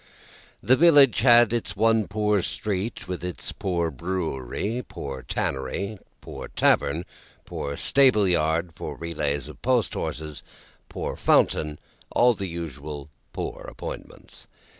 The 0.63 0.75
village 0.75 1.19
had 1.19 1.53
its 1.53 1.75
one 1.75 2.07
poor 2.07 2.41
street, 2.41 3.07
with 3.07 3.23
its 3.23 3.51
poor 3.51 3.91
brewery, 3.91 4.83
poor 4.87 5.21
tannery, 5.21 5.99
poor 6.21 6.47
tavern, 6.47 7.05
poor 7.45 7.77
stable 7.77 8.27
yard 8.27 8.71
for 8.75 8.95
relays 8.95 9.47
of 9.47 9.61
post 9.61 9.93
horses, 9.93 10.41
poor 10.89 11.15
fountain, 11.15 11.77
all 12.09 12.33
usual 12.41 13.09
poor 13.31 13.61
appointments. 13.69 14.47